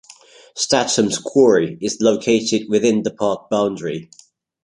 Statham's 0.55 1.19
Quarry 1.19 1.77
is 1.79 2.01
located 2.01 2.67
within 2.67 3.03
the 3.03 3.13
park 3.13 3.51
boundary. 3.51 4.09